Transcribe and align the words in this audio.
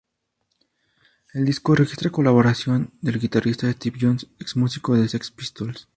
El 1.31 1.45
disco 1.45 1.75
registra 1.75 2.09
colaboraciones 2.09 2.89
del 3.01 3.19
guitarrista 3.19 3.71
Steve 3.71 3.99
Jones, 4.01 4.25
ex 4.39 4.55
músico 4.57 4.95
de 4.95 5.07
Sex 5.07 5.29
Pistols. 5.29 5.87